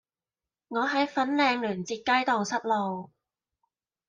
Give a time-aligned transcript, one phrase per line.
[0.69, 3.11] 我喺粉嶺聯捷街盪失路